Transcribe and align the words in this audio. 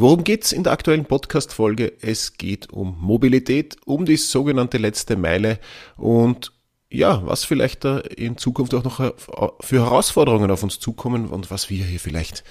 Worum 0.00 0.24
geht's 0.24 0.52
in 0.52 0.64
der 0.64 0.72
aktuellen 0.72 1.04
Podcast-Folge? 1.04 1.92
Es 2.00 2.38
geht 2.38 2.72
um 2.72 2.96
Mobilität, 2.98 3.76
um 3.84 4.06
die 4.06 4.16
sogenannte 4.16 4.78
letzte 4.78 5.14
Meile 5.14 5.58
und 5.98 6.52
ja, 6.88 7.20
was 7.26 7.44
vielleicht 7.44 7.84
da 7.84 7.98
in 7.98 8.38
Zukunft 8.38 8.72
auch 8.72 8.82
noch 8.82 9.12
für 9.60 9.84
Herausforderungen 9.84 10.50
auf 10.50 10.62
uns 10.62 10.80
zukommen 10.80 11.28
und 11.28 11.50
was 11.50 11.68
wir 11.68 11.84
hier 11.84 12.00
vielleicht 12.00 12.44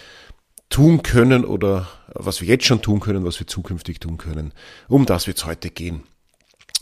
tun 0.69 1.01
können 1.01 1.43
oder 1.43 1.87
was 2.13 2.39
wir 2.39 2.47
jetzt 2.47 2.65
schon 2.65 2.83
tun 2.83 2.99
können, 2.99 3.25
was 3.25 3.39
wir 3.39 3.47
zukünftig 3.47 3.99
tun 3.99 4.19
können. 4.19 4.53
Um 4.87 5.07
das 5.07 5.25
wird 5.25 5.39
es 5.39 5.47
heute 5.47 5.71
gehen. 5.71 6.03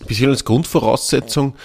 Bisschen 0.06 0.30
als 0.30 0.44
Grundvoraussetzung 0.44 1.56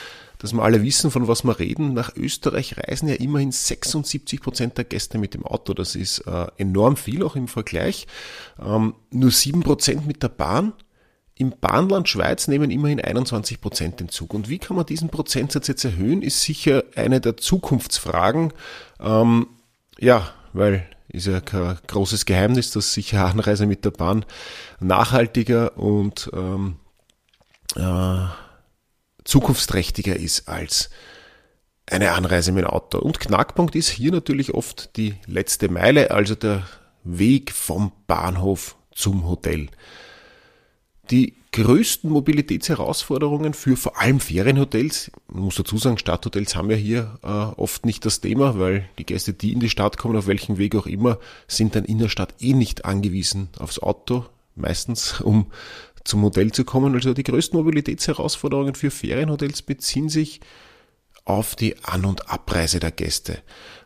dass 0.43 0.53
wir 0.53 0.63
alle 0.63 0.83
wissen, 0.83 1.13
von 1.13 1.29
was 1.29 1.45
wir 1.45 1.59
reden. 1.59 1.95
Nach 1.95 2.15
Österreich 2.17 2.77
reisen 2.77 3.09
ja 3.09 3.15
immerhin 3.15 3.53
76 3.53 4.41
Prozent 4.41 4.77
der 4.77 4.85
Gäste 4.85 5.17
mit 5.17 5.35
dem 5.35 5.47
Auto. 5.47 5.73
Das 5.73 5.95
ist 5.95 6.19
äh, 6.27 6.47
enorm 6.57 6.97
viel, 6.97 7.23
auch 7.23 7.37
im 7.37 7.47
Vergleich. 7.47 8.09
Ähm, 8.61 8.95
nur 9.11 9.31
sieben 9.31 9.63
Prozent 9.63 10.07
mit 10.07 10.23
der 10.23 10.31
Bahn. 10.31 10.73
Im 11.37 11.55
Bahnland 11.61 12.09
Schweiz 12.09 12.49
nehmen 12.49 12.71
immerhin 12.73 13.01
21 13.01 13.61
Prozent 13.61 14.01
den 14.01 14.09
Zug. 14.09 14.35
Und 14.35 14.49
wie 14.49 14.59
kann 14.59 14.77
man 14.77 14.85
diesen 14.85 15.09
Prozentsatz 15.09 15.69
jetzt 15.69 15.85
erhöhen, 15.85 16.23
ist 16.23 16.43
sicher 16.43 16.85
eine 16.97 17.21
der 17.21 17.37
Zukunftsfragen. 17.37 18.53
Ähm, 19.01 19.47
ja, 19.99 20.29
weil 20.53 20.87
ist 21.09 21.27
ja 21.27 21.41
kein 21.41 21.79
großes 21.87 22.27
Geheimnis, 22.27 22.73
dass 22.73 22.95
sicher 22.95 23.27
Anreise 23.27 23.67
mit 23.67 23.85
der 23.85 23.91
Bahn 23.91 24.25
nachhaltiger 24.81 25.77
und 25.77 26.31
ähm, 26.33 26.77
äh, 27.77 28.27
zukunftsträchtiger 29.25 30.17
ist 30.17 30.49
als 30.49 30.91
eine 31.87 32.13
Anreise 32.13 32.53
mit 32.53 32.65
dem 32.65 32.71
Auto. 32.71 32.99
Und 32.99 33.21
Knackpunkt 33.21 33.75
ist 33.75 33.89
hier 33.89 34.13
natürlich 34.13 34.55
oft 34.55 34.97
die 34.97 35.15
letzte 35.27 35.69
Meile, 35.69 36.11
also 36.11 36.35
der 36.35 36.67
Weg 37.05 37.53
vom 37.53 37.93
Bahnhof 38.07 38.77
zum 38.95 39.29
Hotel. 39.29 39.69
Die 41.11 41.35
größten 41.53 42.09
Mobilitätsherausforderungen 42.09 43.53
für 43.53 43.77
vor 43.77 44.01
allem 44.01 44.21
Ferienhotels, 44.21 45.11
man 45.29 45.45
muss 45.45 45.57
dazu 45.57 45.77
sagen, 45.77 45.99
Stadthotels 45.99 46.57
haben 46.57 46.71
ja 46.71 46.77
hier 46.77 47.19
äh, 47.23 47.27
oft 47.29 47.85
nicht 47.85 48.07
das 48.07 48.21
Thema, 48.21 48.59
weil 48.59 48.89
die 48.99 49.05
Gäste, 49.05 49.35
die 49.35 49.53
in 49.53 49.61
die 49.61 49.69
Stadt 49.69 49.99
kommen, 49.99 50.17
auf 50.17 50.27
welchem 50.27 50.57
Weg 50.57 50.75
auch 50.75 50.87
immer, 50.87 51.19
sind 51.49 51.77
dann 51.77 51.85
in 51.85 51.99
der 51.99 52.09
Stadt 52.09 52.35
eh 52.41 52.55
nicht 52.55 52.87
angewiesen 52.87 53.49
aufs 53.59 53.81
Auto, 53.81 54.25
meistens 54.55 55.21
um 55.21 55.49
zum 56.05 56.23
Hotel 56.23 56.53
zu 56.53 56.65
kommen. 56.65 56.95
Also 56.95 57.15
die 57.15 57.23
größten 57.23 57.59
Mobilitätsherausforderungen 57.59 58.75
für 58.75 58.91
Ferienhotels 58.91 59.63
beziehen 59.63 60.09
sich 60.09 60.41
auf 61.25 61.57
die 61.57 61.77
An- 61.85 62.05
und 62.05 62.31
Abreise 62.31 62.81
der 62.81 62.91
Gäste. 62.91 63.39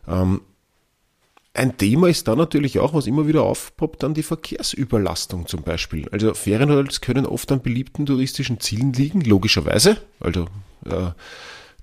Ähm, 0.07 0.41
ein 1.53 1.75
Thema 1.77 2.07
ist 2.07 2.27
da 2.27 2.35
natürlich 2.35 2.77
auch, 2.79 2.93
was 2.93 3.07
immer 3.07 3.27
wieder 3.27 3.41
aufpoppt, 3.41 4.03
dann 4.03 4.13
die 4.13 4.23
Verkehrsüberlastung 4.23 5.47
zum 5.47 5.63
Beispiel. 5.63 6.07
Also 6.09 6.35
Ferienhotels 6.35 7.01
können 7.01 7.25
oft 7.25 7.51
an 7.51 7.61
beliebten 7.61 8.05
touristischen 8.05 8.59
Zielen 8.59 8.93
liegen, 8.93 9.21
logischerweise. 9.21 9.97
Also 10.19 10.45
äh, 10.85 11.11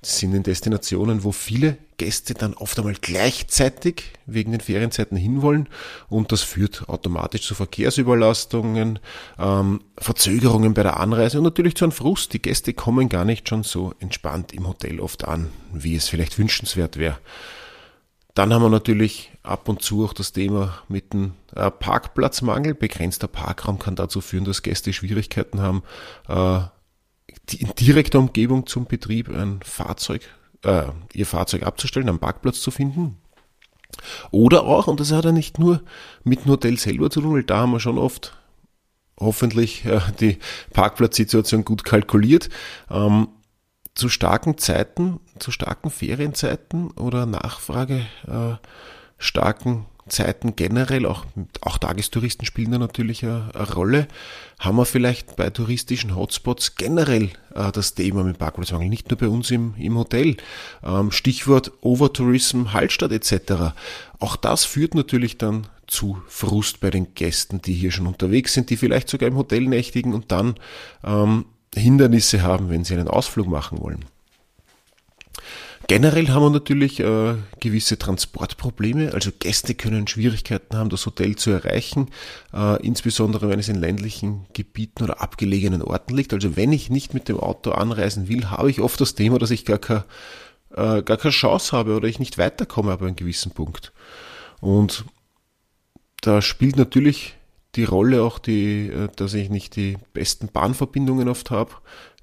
sind 0.06 0.34
in 0.34 0.42
Destinationen, 0.42 1.24
wo 1.24 1.32
viele 1.32 1.76
Gäste 1.96 2.34
dann 2.34 2.54
oft 2.54 2.78
einmal 2.78 2.96
gleichzeitig 3.00 4.04
wegen 4.26 4.52
den 4.52 4.60
Ferienzeiten 4.60 5.16
hinwollen 5.16 5.68
und 6.08 6.32
das 6.32 6.42
führt 6.42 6.88
automatisch 6.88 7.42
zu 7.42 7.54
Verkehrsüberlastungen, 7.54 8.98
ähm, 9.38 9.80
Verzögerungen 9.98 10.74
bei 10.74 10.82
der 10.82 10.98
Anreise 10.98 11.38
und 11.38 11.44
natürlich 11.44 11.76
zu 11.76 11.84
einem 11.84 11.92
Frust. 11.92 12.32
Die 12.32 12.42
Gäste 12.42 12.72
kommen 12.74 13.08
gar 13.08 13.24
nicht 13.24 13.48
schon 13.48 13.62
so 13.62 13.94
entspannt 14.00 14.52
im 14.52 14.66
Hotel 14.66 15.00
oft 15.00 15.24
an, 15.24 15.50
wie 15.72 15.94
es 15.94 16.08
vielleicht 16.08 16.38
wünschenswert 16.38 16.96
wäre. 16.96 17.18
Dann 18.34 18.52
haben 18.52 18.62
wir 18.62 18.70
natürlich 18.70 19.30
ab 19.44 19.68
und 19.68 19.80
zu 19.80 20.04
auch 20.04 20.12
das 20.12 20.32
Thema 20.32 20.82
mit 20.88 21.12
dem 21.12 21.34
äh, 21.54 21.70
Parkplatzmangel. 21.70 22.74
Begrenzter 22.74 23.28
Parkraum 23.28 23.78
kann 23.78 23.94
dazu 23.94 24.20
führen, 24.20 24.44
dass 24.44 24.62
Gäste 24.62 24.92
Schwierigkeiten 24.92 25.60
haben, 25.60 25.84
äh, 26.28 26.62
die 27.48 27.62
in 27.62 27.74
direkter 27.74 28.18
Umgebung 28.18 28.66
zum 28.66 28.86
Betrieb 28.86 29.28
ein 29.28 29.60
Fahrzeug, 29.62 30.22
äh, 30.62 30.84
ihr 31.12 31.26
Fahrzeug 31.26 31.64
abzustellen, 31.64 32.08
einen 32.08 32.18
Parkplatz 32.18 32.60
zu 32.60 32.70
finden. 32.70 33.18
Oder 34.30 34.64
auch, 34.64 34.88
und 34.88 35.00
das 35.00 35.12
hat 35.12 35.24
ja 35.24 35.32
nicht 35.32 35.58
nur 35.58 35.82
mit 36.24 36.44
dem 36.44 36.52
Hotel 36.52 36.78
selber 36.78 37.10
zu 37.10 37.20
tun, 37.20 37.34
weil 37.34 37.44
da 37.44 37.58
haben 37.58 37.72
wir 37.72 37.80
schon 37.80 37.98
oft 37.98 38.36
hoffentlich 39.18 39.84
äh, 39.84 40.00
die 40.20 40.38
Parkplatzsituation 40.72 41.64
gut 41.64 41.84
kalkuliert, 41.84 42.48
ähm, 42.90 43.28
zu 43.94 44.08
starken 44.08 44.58
Zeiten, 44.58 45.20
zu 45.38 45.52
starken 45.52 45.90
Ferienzeiten 45.90 46.90
oder 46.92 47.26
Nachfrage 47.26 48.06
äh, 48.26 48.56
starken 49.18 49.86
Zeiten 50.08 50.54
generell, 50.56 51.06
auch, 51.06 51.24
auch 51.62 51.78
Tagestouristen 51.78 52.46
spielen 52.46 52.72
da 52.72 52.78
natürlich 52.78 53.24
eine, 53.24 53.50
eine, 53.54 53.72
Rolle, 53.72 54.08
haben 54.58 54.76
wir 54.76 54.84
vielleicht 54.84 55.36
bei 55.36 55.50
touristischen 55.50 56.14
Hotspots 56.14 56.76
generell 56.76 57.30
äh, 57.54 57.72
das 57.72 57.94
Thema 57.94 58.22
mit 58.22 58.38
Parkplatzmangel, 58.38 58.88
nicht 58.88 59.10
nur 59.10 59.18
bei 59.18 59.28
uns 59.28 59.50
im, 59.50 59.74
im 59.78 59.96
Hotel. 59.96 60.36
Ähm, 60.82 61.10
Stichwort 61.10 61.72
Overtourism, 61.80 62.72
Hallstatt 62.72 63.12
etc. 63.12 63.74
Auch 64.18 64.36
das 64.36 64.64
führt 64.64 64.94
natürlich 64.94 65.38
dann 65.38 65.66
zu 65.86 66.18
Frust 66.28 66.80
bei 66.80 66.90
den 66.90 67.14
Gästen, 67.14 67.62
die 67.62 67.74
hier 67.74 67.90
schon 67.90 68.06
unterwegs 68.06 68.54
sind, 68.54 68.70
die 68.70 68.76
vielleicht 68.76 69.08
sogar 69.08 69.28
im 69.28 69.36
Hotel 69.36 69.62
nächtigen 69.62 70.14
und 70.14 70.32
dann 70.32 70.54
ähm, 71.02 71.46
Hindernisse 71.74 72.42
haben, 72.42 72.70
wenn 72.70 72.84
sie 72.84 72.94
einen 72.94 73.08
Ausflug 73.08 73.48
machen 73.48 73.80
wollen. 73.80 74.04
Generell 75.86 76.28
haben 76.28 76.42
wir 76.42 76.50
natürlich 76.50 77.00
äh, 77.00 77.34
gewisse 77.60 77.98
Transportprobleme, 77.98 79.12
also 79.12 79.30
Gäste 79.38 79.74
können 79.74 80.06
Schwierigkeiten 80.06 80.76
haben, 80.76 80.88
das 80.88 81.04
Hotel 81.04 81.36
zu 81.36 81.50
erreichen, 81.50 82.08
äh, 82.54 82.82
insbesondere 82.82 83.50
wenn 83.50 83.58
es 83.58 83.68
in 83.68 83.76
ländlichen 83.76 84.46
Gebieten 84.54 85.04
oder 85.04 85.20
abgelegenen 85.20 85.82
Orten 85.82 86.14
liegt. 86.14 86.32
Also 86.32 86.56
wenn 86.56 86.72
ich 86.72 86.88
nicht 86.88 87.12
mit 87.12 87.28
dem 87.28 87.38
Auto 87.38 87.72
anreisen 87.72 88.28
will, 88.28 88.50
habe 88.50 88.70
ich 88.70 88.80
oft 88.80 88.98
das 88.98 89.14
Thema, 89.14 89.38
dass 89.38 89.50
ich 89.50 89.66
gar, 89.66 89.78
keine, 89.78 90.04
äh, 90.70 91.02
gar 91.02 91.18
keine 91.18 91.32
Chance 91.32 91.76
habe 91.76 91.96
oder 91.96 92.08
ich 92.08 92.18
nicht 92.18 92.38
weiterkomme 92.38 92.92
ab 92.92 93.02
einem 93.02 93.16
gewissen 93.16 93.52
Punkt. 93.52 93.92
Und 94.60 95.04
da 96.22 96.40
spielt 96.40 96.76
natürlich 96.76 97.34
die 97.74 97.84
Rolle 97.84 98.22
auch 98.22 98.38
die, 98.38 98.88
äh, 98.88 99.08
dass 99.16 99.34
ich 99.34 99.50
nicht 99.50 99.76
die 99.76 99.98
besten 100.14 100.48
Bahnverbindungen 100.48 101.28
oft 101.28 101.50
habe, 101.50 101.72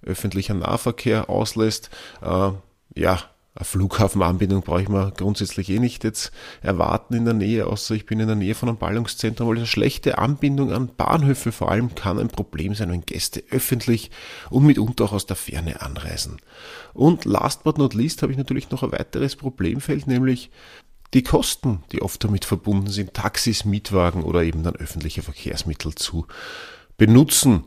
öffentlicher 0.03 0.55
Nahverkehr 0.55 1.29
auslässt. 1.29 1.91
Äh, 2.23 2.51
ja, 2.95 3.19
eine 3.53 3.65
Flughafenanbindung 3.65 4.61
brauche 4.61 4.81
ich 4.81 4.87
mir 4.87 5.11
grundsätzlich 5.11 5.69
eh 5.69 5.79
nicht 5.79 6.05
jetzt 6.05 6.31
erwarten 6.61 7.15
in 7.15 7.25
der 7.25 7.33
Nähe, 7.33 7.67
außer 7.67 7.95
ich 7.95 8.05
bin 8.05 8.21
in 8.21 8.27
der 8.27 8.37
Nähe 8.37 8.55
von 8.55 8.69
einem 8.69 8.77
Ballungszentrum, 8.77 9.49
weil 9.49 9.57
eine 9.57 9.67
schlechte 9.67 10.19
Anbindung 10.19 10.71
an 10.71 10.89
Bahnhöfe 10.95 11.51
vor 11.51 11.69
allem 11.69 11.93
kann 11.93 12.17
ein 12.17 12.29
Problem 12.29 12.75
sein, 12.75 12.91
wenn 12.91 13.05
Gäste 13.05 13.43
öffentlich 13.51 14.09
und 14.49 14.65
mitunter 14.65 15.03
auch 15.03 15.11
aus 15.11 15.25
der 15.25 15.35
Ferne 15.35 15.81
anreisen. 15.81 16.37
Und 16.93 17.25
last 17.25 17.63
but 17.65 17.77
not 17.77 17.93
least 17.93 18.21
habe 18.21 18.31
ich 18.31 18.37
natürlich 18.37 18.69
noch 18.69 18.83
ein 18.83 18.93
weiteres 18.93 19.35
Problemfeld, 19.35 20.07
nämlich 20.07 20.49
die 21.13 21.23
Kosten, 21.23 21.83
die 21.91 22.01
oft 22.01 22.23
damit 22.23 22.45
verbunden 22.45 22.89
sind, 22.89 23.13
Taxis, 23.13 23.65
Mietwagen 23.65 24.23
oder 24.23 24.43
eben 24.43 24.63
dann 24.63 24.77
öffentliche 24.77 25.23
Verkehrsmittel 25.23 25.93
zu 25.93 26.25
benutzen. 26.97 27.63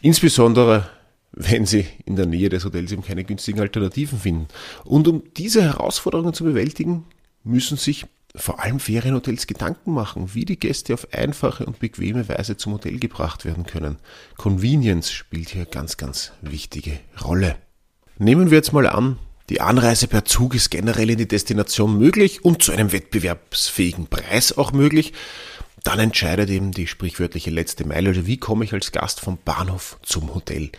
Insbesondere 0.00 0.88
wenn 1.38 1.66
sie 1.66 1.86
in 2.04 2.16
der 2.16 2.26
Nähe 2.26 2.48
des 2.48 2.64
Hotels 2.64 2.90
eben 2.90 3.04
keine 3.04 3.22
günstigen 3.22 3.60
Alternativen 3.60 4.18
finden. 4.18 4.48
Und 4.84 5.06
um 5.06 5.22
diese 5.36 5.62
Herausforderungen 5.62 6.34
zu 6.34 6.42
bewältigen, 6.42 7.04
müssen 7.44 7.76
sich 7.76 8.06
vor 8.34 8.60
allem 8.60 8.80
Ferienhotels 8.80 9.46
Gedanken 9.46 9.92
machen, 9.92 10.34
wie 10.34 10.44
die 10.44 10.58
Gäste 10.58 10.94
auf 10.94 11.12
einfache 11.12 11.64
und 11.64 11.78
bequeme 11.78 12.28
Weise 12.28 12.56
zum 12.56 12.74
Hotel 12.74 12.98
gebracht 12.98 13.44
werden 13.44 13.66
können. 13.66 13.98
Convenience 14.36 15.12
spielt 15.12 15.50
hier 15.50 15.64
ganz, 15.64 15.96
ganz 15.96 16.32
wichtige 16.42 16.98
Rolle. 17.24 17.56
Nehmen 18.18 18.50
wir 18.50 18.58
jetzt 18.58 18.72
mal 18.72 18.88
an, 18.88 19.18
die 19.48 19.60
Anreise 19.60 20.08
per 20.08 20.24
Zug 20.24 20.54
ist 20.54 20.70
generell 20.70 21.08
in 21.08 21.18
die 21.18 21.28
Destination 21.28 21.96
möglich 21.96 22.44
und 22.44 22.62
zu 22.62 22.72
einem 22.72 22.92
wettbewerbsfähigen 22.92 24.08
Preis 24.08 24.58
auch 24.58 24.72
möglich. 24.72 25.12
Dann 25.84 26.00
entscheidet 26.00 26.50
eben 26.50 26.72
die 26.72 26.88
sprichwörtliche 26.88 27.50
letzte 27.50 27.86
Meile, 27.86 28.10
also 28.10 28.26
wie 28.26 28.36
komme 28.36 28.64
ich 28.64 28.72
als 28.72 28.90
Gast 28.92 29.20
vom 29.20 29.38
Bahnhof 29.42 29.98
zum 30.02 30.34
Hotel. 30.34 30.70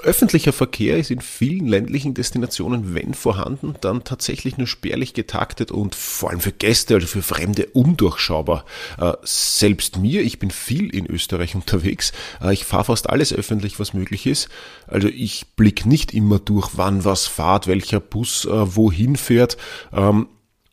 Öffentlicher 0.00 0.52
Verkehr 0.52 0.98
ist 0.98 1.10
in 1.10 1.20
vielen 1.20 1.66
ländlichen 1.66 2.14
Destinationen, 2.14 2.94
wenn 2.94 3.14
vorhanden, 3.14 3.74
dann 3.80 4.04
tatsächlich 4.04 4.56
nur 4.56 4.66
spärlich 4.66 5.12
getaktet 5.12 5.70
und 5.70 5.94
vor 5.94 6.30
allem 6.30 6.40
für 6.40 6.52
Gäste, 6.52 6.94
also 6.94 7.06
für 7.06 7.22
Fremde, 7.22 7.66
undurchschaubar. 7.66 8.64
Äh, 8.98 9.12
selbst 9.22 9.98
mir, 9.98 10.22
ich 10.22 10.38
bin 10.38 10.50
viel 10.50 10.94
in 10.94 11.06
Österreich 11.06 11.54
unterwegs, 11.56 12.12
äh, 12.40 12.52
ich 12.52 12.64
fahre 12.64 12.84
fast 12.84 13.10
alles 13.10 13.32
öffentlich, 13.32 13.80
was 13.80 13.94
möglich 13.94 14.26
ist. 14.26 14.48
Also 14.86 15.08
ich 15.08 15.46
blick 15.56 15.86
nicht 15.86 16.14
immer 16.14 16.38
durch, 16.38 16.70
wann 16.74 17.04
was 17.04 17.26
fahrt, 17.26 17.66
welcher 17.66 18.00
Bus 18.00 18.44
äh, 18.44 18.76
wohin 18.76 19.16
fährt. 19.16 19.56
Ähm, 19.92 20.28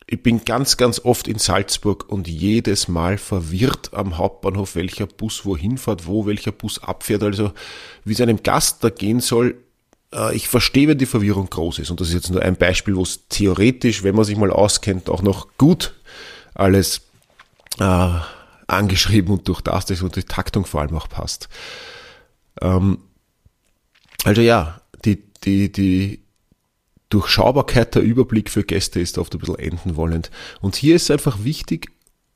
ich 0.07 0.21
bin 0.21 0.45
ganz, 0.45 0.77
ganz 0.77 0.99
oft 0.99 1.27
in 1.27 1.39
Salzburg 1.39 2.07
und 2.09 2.27
jedes 2.27 2.87
Mal 2.87 3.17
verwirrt 3.17 3.93
am 3.93 4.17
Hauptbahnhof, 4.17 4.75
welcher 4.75 5.07
Bus 5.07 5.45
wohin 5.45 5.77
fährt, 5.77 6.05
wo 6.05 6.27
welcher 6.27 6.51
Bus 6.51 6.81
abfährt. 6.83 7.23
Also 7.23 7.53
wie 8.03 8.13
es 8.13 8.21
einem 8.21 8.43
Gast 8.43 8.83
da 8.83 8.89
gehen 8.89 9.19
soll, 9.19 9.57
äh, 10.13 10.35
ich 10.35 10.47
verstehe, 10.47 10.87
wenn 10.87 10.99
die 10.99 11.07
Verwirrung 11.07 11.49
groß 11.49 11.79
ist. 11.79 11.89
Und 11.89 12.01
das 12.01 12.09
ist 12.09 12.13
jetzt 12.13 12.29
nur 12.29 12.43
ein 12.43 12.55
Beispiel, 12.55 12.95
wo 12.95 13.01
es 13.01 13.27
theoretisch, 13.29 14.03
wenn 14.03 14.15
man 14.15 14.25
sich 14.25 14.37
mal 14.37 14.51
auskennt, 14.51 15.09
auch 15.09 15.23
noch 15.23 15.47
gut 15.57 15.95
alles 16.53 17.01
äh, 17.79 18.09
angeschrieben 18.67 19.33
und 19.33 19.47
durchdacht 19.47 19.89
ist 19.89 20.03
und 20.03 20.15
die 20.15 20.23
Taktung 20.23 20.65
vor 20.65 20.81
allem 20.81 20.95
auch 20.95 21.09
passt. 21.09 21.49
Ähm, 22.61 22.99
also 24.23 24.41
ja, 24.41 24.81
die, 25.03 25.23
die, 25.43 25.71
die 25.71 26.24
Durchschaubarkeit, 27.15 27.95
der 27.95 28.01
Überblick 28.01 28.49
für 28.49 28.63
Gäste 28.63 28.99
ist 28.99 29.17
oft 29.17 29.33
ein 29.33 29.39
bisschen 29.39 29.57
enden 29.57 29.95
wollend. 29.95 30.31
Und 30.59 30.75
hier 30.75 30.97
ist 30.97 31.09
einfach 31.09 31.43
wichtig, 31.43 31.87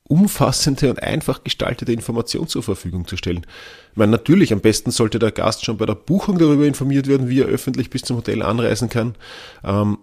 umfassende 0.04 0.88
und 0.88 1.02
einfach 1.02 1.44
gestaltete 1.44 1.92
Informationen 1.92 2.48
zur 2.48 2.62
Verfügung 2.62 3.06
zu 3.06 3.18
stellen. 3.18 3.46
Ich 3.92 3.96
meine, 3.98 4.10
natürlich, 4.10 4.52
am 4.54 4.60
besten 4.60 4.90
sollte 4.90 5.18
der 5.18 5.32
Gast 5.32 5.64
schon 5.64 5.76
bei 5.76 5.84
der 5.84 5.94
Buchung 5.94 6.38
darüber 6.38 6.66
informiert 6.66 7.08
werden, 7.08 7.28
wie 7.28 7.40
er 7.40 7.46
öffentlich 7.46 7.90
bis 7.90 8.02
zum 8.02 8.16
Hotel 8.16 8.42
anreisen 8.42 8.88
kann. 8.88 9.14
Ähm, 9.62 9.98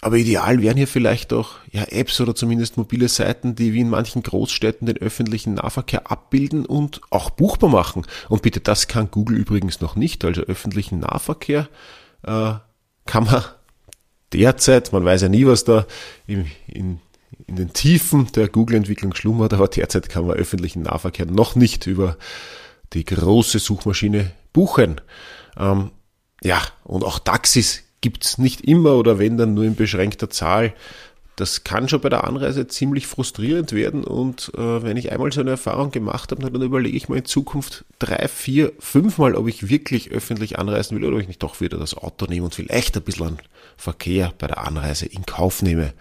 aber 0.00 0.16
ideal 0.16 0.60
wären 0.60 0.76
hier 0.76 0.88
vielleicht 0.88 1.32
auch 1.32 1.52
ja, 1.70 1.84
Apps 1.84 2.20
oder 2.20 2.34
zumindest 2.34 2.76
mobile 2.76 3.08
Seiten, 3.08 3.54
die 3.54 3.72
wie 3.72 3.80
in 3.80 3.88
manchen 3.88 4.22
Großstädten 4.24 4.86
den 4.86 4.98
öffentlichen 4.98 5.54
Nahverkehr 5.54 6.10
abbilden 6.10 6.66
und 6.66 7.00
auch 7.10 7.30
buchbar 7.30 7.70
machen. 7.70 8.02
Und 8.28 8.42
bitte, 8.42 8.60
das 8.60 8.88
kann 8.88 9.10
Google 9.10 9.38
übrigens 9.38 9.80
noch 9.80 9.94
nicht. 9.94 10.24
Also 10.24 10.42
öffentlichen 10.42 10.98
Nahverkehr 10.98 11.68
äh, 12.24 12.54
kann 13.06 13.24
man 13.24 13.44
derzeit, 14.32 14.92
man 14.92 15.04
weiß 15.04 15.22
ja 15.22 15.28
nie, 15.28 15.46
was 15.46 15.64
da 15.64 15.86
in, 16.26 16.46
in, 16.66 17.00
in 17.46 17.56
den 17.56 17.72
Tiefen 17.72 18.30
der 18.32 18.48
Google-Entwicklung 18.48 19.14
schlummert, 19.14 19.54
aber 19.54 19.68
derzeit 19.68 20.08
kann 20.08 20.26
man 20.26 20.36
öffentlichen 20.36 20.82
Nahverkehr 20.82 21.26
noch 21.26 21.54
nicht 21.54 21.86
über 21.86 22.16
die 22.92 23.04
große 23.04 23.58
Suchmaschine 23.58 24.32
buchen. 24.52 25.00
Ähm, 25.56 25.90
ja, 26.42 26.60
und 26.84 27.04
auch 27.04 27.18
Taxis 27.18 27.82
gibt's 28.00 28.38
nicht 28.38 28.60
immer 28.62 28.94
oder 28.96 29.18
wenn 29.18 29.36
dann 29.36 29.54
nur 29.54 29.64
in 29.64 29.74
beschränkter 29.74 30.30
Zahl 30.30 30.74
das 31.36 31.64
kann 31.64 31.86
schon 31.88 32.00
bei 32.00 32.08
der 32.08 32.24
Anreise 32.24 32.66
ziemlich 32.66 33.06
frustrierend 33.06 33.72
werden 33.72 34.04
und 34.04 34.50
äh, 34.56 34.82
wenn 34.82 34.96
ich 34.96 35.12
einmal 35.12 35.30
so 35.30 35.42
eine 35.42 35.50
Erfahrung 35.50 35.90
gemacht 35.90 36.30
habe, 36.30 36.50
dann 36.50 36.62
überlege 36.62 36.96
ich 36.96 37.10
mir 37.10 37.18
in 37.18 37.26
Zukunft 37.26 37.84
drei, 37.98 38.26
vier, 38.26 38.72
fünfmal, 38.78 39.34
ob 39.34 39.46
ich 39.46 39.68
wirklich 39.68 40.10
öffentlich 40.12 40.58
anreisen 40.58 40.96
will 40.96 41.04
oder 41.04 41.16
ob 41.16 41.22
ich 41.22 41.28
nicht 41.28 41.42
doch 41.42 41.60
wieder 41.60 41.76
das 41.76 41.94
Auto 41.94 42.24
nehme 42.24 42.46
und 42.46 42.54
vielleicht 42.54 42.96
ein 42.96 43.02
bisschen 43.02 43.26
an 43.26 43.38
Verkehr 43.76 44.32
bei 44.38 44.46
der 44.46 44.66
Anreise 44.66 45.04
in 45.04 45.26
Kauf 45.26 45.60
nehme. 45.60 45.92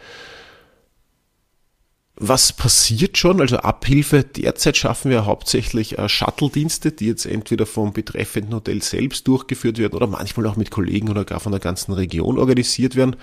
Was 2.17 2.53
passiert 2.53 3.17
schon? 3.17 3.41
Also 3.41 3.57
Abhilfe. 3.57 4.23
Derzeit 4.23 4.77
schaffen 4.77 5.11
wir 5.11 5.25
hauptsächlich 5.25 5.97
äh, 5.97 6.07
Shuttle-Dienste, 6.07 6.93
die 6.93 7.07
jetzt 7.07 7.25
entweder 7.25 7.65
vom 7.65 7.91
betreffenden 7.91 8.53
Hotel 8.53 8.81
selbst 8.81 9.27
durchgeführt 9.27 9.79
werden 9.79 9.95
oder 9.95 10.07
manchmal 10.07 10.47
auch 10.47 10.55
mit 10.55 10.71
Kollegen 10.71 11.09
oder 11.09 11.25
gar 11.25 11.41
von 11.41 11.51
der 11.51 11.59
ganzen 11.59 11.91
Region 11.91 12.39
organisiert 12.39 12.95
werden. 12.95 13.17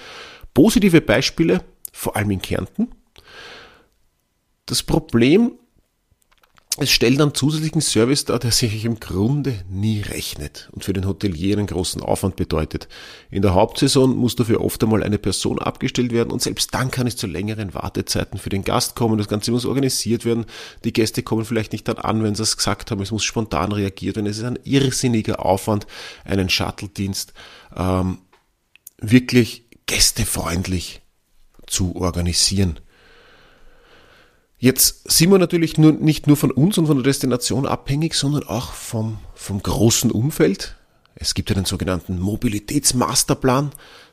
Positive 0.52 1.00
Beispiele 1.00 1.64
vor 1.92 2.16
allem 2.16 2.30
in 2.30 2.42
Kärnten. 2.42 2.88
Das 4.66 4.82
Problem, 4.82 5.52
es 6.78 6.90
stellt 6.90 7.20
einen 7.20 7.34
zusätzlichen 7.34 7.82
Service 7.82 8.24
dar, 8.24 8.38
der 8.38 8.50
sich 8.50 8.86
im 8.86 8.98
Grunde 8.98 9.62
nie 9.68 10.00
rechnet 10.00 10.70
und 10.72 10.82
für 10.84 10.94
den 10.94 11.06
Hotelier 11.06 11.58
einen 11.58 11.66
großen 11.66 12.00
Aufwand 12.00 12.36
bedeutet. 12.36 12.88
In 13.30 13.42
der 13.42 13.52
Hauptsaison 13.52 14.16
muss 14.16 14.36
dafür 14.36 14.62
oft 14.62 14.82
einmal 14.82 15.02
eine 15.02 15.18
Person 15.18 15.58
abgestellt 15.58 16.12
werden 16.12 16.30
und 16.30 16.40
selbst 16.40 16.72
dann 16.72 16.90
kann 16.90 17.06
es 17.06 17.16
zu 17.16 17.26
längeren 17.26 17.74
Wartezeiten 17.74 18.38
für 18.38 18.48
den 18.48 18.64
Gast 18.64 18.96
kommen. 18.96 19.18
Das 19.18 19.28
Ganze 19.28 19.50
muss 19.50 19.66
organisiert 19.66 20.24
werden. 20.24 20.46
Die 20.84 20.94
Gäste 20.94 21.22
kommen 21.22 21.44
vielleicht 21.44 21.72
nicht 21.72 21.86
dann 21.88 21.98
an, 21.98 22.22
wenn 22.22 22.34
sie 22.34 22.42
es 22.42 22.56
gesagt 22.56 22.90
haben. 22.90 23.02
Es 23.02 23.10
muss 23.10 23.24
spontan 23.24 23.72
reagiert 23.72 24.16
werden. 24.16 24.26
Es 24.26 24.38
ist 24.38 24.44
ein 24.44 24.58
irrsinniger 24.64 25.44
Aufwand, 25.44 25.86
einen 26.24 26.48
Shuttle-Dienst 26.48 27.34
ähm, 27.76 28.18
wirklich 28.98 29.66
gästefreundlich 29.84 31.01
zu 31.66 31.96
organisieren. 31.96 32.80
Jetzt 34.58 35.10
sind 35.10 35.30
wir 35.30 35.38
natürlich 35.38 35.76
nur, 35.76 35.92
nicht 35.92 36.28
nur 36.28 36.36
von 36.36 36.52
uns 36.52 36.78
und 36.78 36.86
von 36.86 36.98
der 36.98 37.04
Destination 37.04 37.66
abhängig, 37.66 38.14
sondern 38.14 38.44
auch 38.44 38.72
vom, 38.72 39.18
vom 39.34 39.60
großen 39.60 40.10
Umfeld. 40.12 40.76
Es 41.16 41.34
gibt 41.34 41.50
ja 41.50 41.54
den 41.54 41.64
sogenannten 41.64 42.20
Mobilitätsmasterplan, 42.20 43.72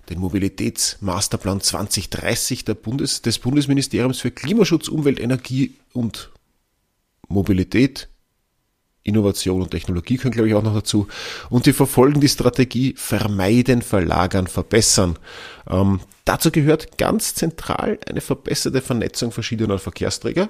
den 0.10 0.20
Mobilitätsmasterplan 0.20 1.62
2030 1.62 2.66
der 2.66 2.74
Bundes, 2.74 3.22
des 3.22 3.38
Bundesministeriums 3.38 4.20
für 4.20 4.32
Klimaschutz, 4.32 4.88
Umwelt, 4.88 5.20
Energie 5.20 5.76
und 5.94 6.32
Mobilität 7.28 8.10
Innovation 9.04 9.62
und 9.62 9.72
Technologie 9.72 10.18
können, 10.18 10.34
glaube 10.34 10.50
ich, 10.50 10.56
auch 10.56 10.64
noch 10.64 10.74
dazu. 10.74 11.08
Und 11.50 11.66
die 11.66 11.74
verfolgen 11.74 12.20
die 12.20 12.30
Strategie 12.30 12.94
vermeiden, 12.98 13.82
verlagern, 13.82 14.48
verbessern. 14.48 15.18
Ähm, 15.70 16.02
dazu 16.26 16.52
gehört 16.52 16.98
ganz 16.98 17.34
zentral 17.34 18.00
eine 18.08 18.22
verbesserte 18.22 18.82
Vernetzung 18.82 19.32
verschiedener 19.32 19.80
Verkehrsträger. 19.80 20.50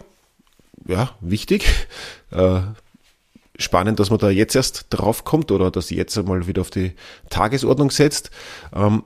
Ja, 0.87 1.11
wichtig. 1.21 1.65
Äh, 2.31 2.61
spannend, 3.57 3.99
dass 3.99 4.09
man 4.09 4.19
da 4.19 4.29
jetzt 4.29 4.55
erst 4.55 4.87
drauf 4.89 5.25
kommt 5.25 5.51
oder 5.51 5.71
dass 5.71 5.87
sie 5.87 5.97
jetzt 5.97 6.17
einmal 6.17 6.47
wieder 6.47 6.61
auf 6.61 6.69
die 6.69 6.93
Tagesordnung 7.29 7.91
setzt. 7.91 8.31
Ähm, 8.73 9.03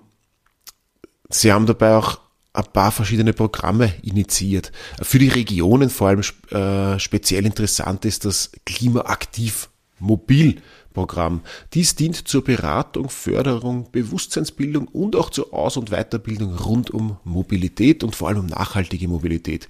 sie 1.29 1.51
haben 1.51 1.65
dabei 1.65 1.95
auch 1.95 2.19
ein 2.53 2.65
paar 2.71 2.91
verschiedene 2.91 3.33
Programme 3.33 3.93
initiiert. 4.03 4.71
Für 5.01 5.19
die 5.19 5.29
Regionen 5.29 5.89
vor 5.89 6.09
allem 6.09 6.21
äh, 6.51 6.99
speziell 6.99 7.45
interessant 7.45 8.05
ist 8.05 8.25
das 8.25 8.51
Klimaaktiv 8.65 9.69
Mobil 9.99 10.61
Programm. 10.93 11.41
Dies 11.73 11.95
dient 11.95 12.27
zur 12.27 12.43
Beratung, 12.43 13.09
Förderung, 13.09 13.91
Bewusstseinsbildung 13.91 14.87
und 14.87 15.15
auch 15.15 15.31
zur 15.31 15.53
Aus- 15.53 15.77
und 15.77 15.89
Weiterbildung 15.89 16.55
rund 16.55 16.91
um 16.91 17.17
Mobilität 17.23 18.03
und 18.03 18.15
vor 18.15 18.27
allem 18.27 18.41
um 18.41 18.45
nachhaltige 18.45 19.07
Mobilität. 19.07 19.67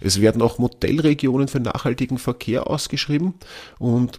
Es 0.00 0.20
werden 0.22 0.40
auch 0.40 0.58
Modellregionen 0.58 1.48
für 1.48 1.60
nachhaltigen 1.60 2.16
Verkehr 2.16 2.68
ausgeschrieben 2.68 3.34
und 3.78 4.18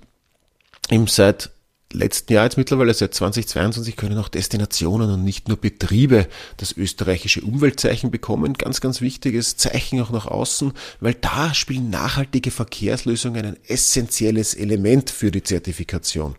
im 0.90 1.08
seit 1.08 1.50
letzten 1.94 2.34
Jahr 2.34 2.46
jetzt 2.46 2.58
mittlerweile, 2.58 2.94
seit 2.94 3.14
2022, 3.14 3.96
können 3.96 4.18
auch 4.18 4.28
Destinationen 4.28 5.10
und 5.10 5.24
nicht 5.24 5.48
nur 5.48 5.58
Betriebe 5.58 6.28
das 6.58 6.76
österreichische 6.76 7.42
Umweltzeichen 7.42 8.12
bekommen. 8.12 8.54
Ganz, 8.54 8.82
ganz 8.82 9.02
wichtiges 9.02 9.58
Zeichen 9.58 10.02
auch 10.02 10.12
nach 10.12 10.26
außen, 10.26 10.74
weil 11.00 11.14
da 11.14 11.54
spielen 11.54 11.90
nachhaltige 11.90 12.52
Verkehrslösungen 12.52 13.46
ein 13.46 13.58
essentielles 13.68 14.54
Element 14.54 15.10
für 15.10 15.32
die 15.32 15.44
Zertifikation. 15.44 16.36